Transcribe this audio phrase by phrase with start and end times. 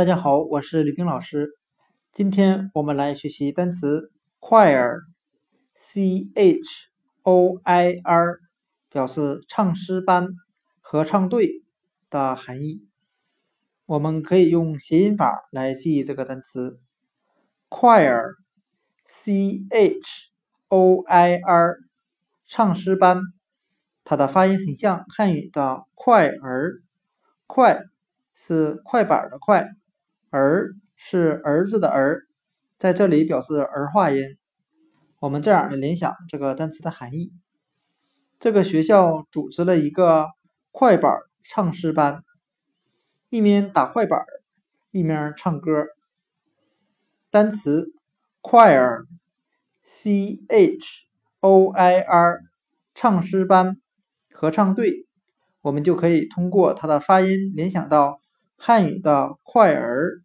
[0.00, 1.50] 大家好，我是李冰老师。
[2.14, 6.58] 今天我们来学习单词 choir，c h
[7.20, 8.38] o i r，
[8.88, 10.28] 表示唱诗班、
[10.80, 11.62] 合唱队
[12.08, 12.80] 的含义。
[13.84, 16.80] 我们可以用谐音法来记忆这个单词
[17.68, 20.00] choir，c h
[20.68, 21.76] o i r，
[22.46, 23.20] 唱诗班。
[24.02, 26.80] 它的发音很像汉语的快儿，
[27.46, 27.82] 快
[28.34, 29.68] 是快板的快。
[30.30, 32.22] 儿是儿子的儿，
[32.78, 34.38] 在这里表示儿化音。
[35.18, 37.32] 我们这样来联想这个单词的含义：
[38.38, 40.28] 这个学校组织了一个
[40.70, 41.12] 快板
[41.44, 42.22] 唱诗班，
[43.28, 44.24] 一面打快板，
[44.90, 45.86] 一面唱歌。
[47.30, 47.92] 单词
[48.42, 51.06] choir，c h
[51.40, 52.40] o i r，
[52.94, 53.76] 唱诗班、
[54.32, 55.06] 合唱队，
[55.60, 58.20] 我们就可以通过它的发音联想到。
[58.62, 60.20] 汉语的快儿，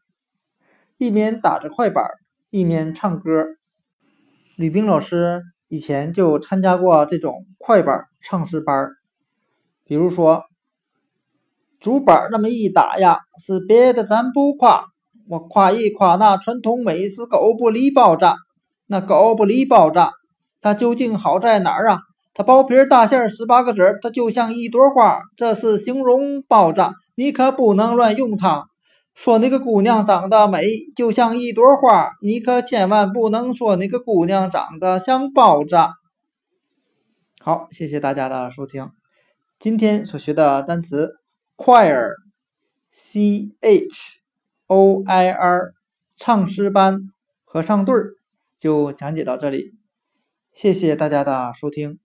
[0.98, 2.04] 一边打着快板，
[2.50, 3.46] 一边唱歌。
[4.58, 8.90] 吕冰老师以前就参加过这种快板唱诗班
[9.86, 10.44] 比如说，
[11.80, 14.84] 竹板那么一打呀，是别的咱不夸，
[15.30, 18.26] 我夸一夸那传统美食狗不理包子。
[18.86, 20.00] 那狗不理包子，
[20.60, 22.00] 它究竟好在哪儿啊？
[22.34, 26.82] 它包皮大馅儿十八个褶，它就像一朵花，这是形容包子。
[27.16, 28.70] 你可不能乱用它。
[29.16, 35.78] 说那个姑娘长得美，就像一朵花，你可千万不能说那个姑娘长得像包子。
[37.40, 38.92] 好，谢谢大家的收听。
[39.58, 41.14] 今天所学的单词
[41.56, 43.88] choir，c h
[44.68, 45.74] o i r，
[46.18, 47.00] 唱诗班、
[47.46, 48.16] 合唱队儿，
[48.60, 49.76] 就讲解到这里。
[50.54, 52.05] 谢谢大家的收听。